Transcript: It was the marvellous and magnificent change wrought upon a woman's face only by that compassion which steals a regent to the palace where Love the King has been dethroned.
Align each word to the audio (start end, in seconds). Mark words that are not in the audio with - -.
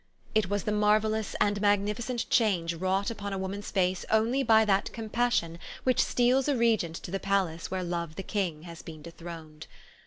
It 0.33 0.49
was 0.49 0.63
the 0.63 0.71
marvellous 0.71 1.35
and 1.39 1.61
magnificent 1.61 2.27
change 2.31 2.73
wrought 2.73 3.11
upon 3.11 3.33
a 3.33 3.37
woman's 3.37 3.69
face 3.69 4.03
only 4.09 4.41
by 4.41 4.65
that 4.65 4.91
compassion 4.93 5.59
which 5.83 6.03
steals 6.03 6.47
a 6.47 6.57
regent 6.57 6.95
to 7.03 7.11
the 7.11 7.19
palace 7.19 7.69
where 7.69 7.83
Love 7.83 8.15
the 8.15 8.23
King 8.23 8.63
has 8.63 8.81
been 8.81 9.03
dethroned. 9.03 9.67